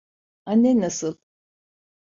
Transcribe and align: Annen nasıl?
Annen 0.45 0.81
nasıl? 0.81 1.17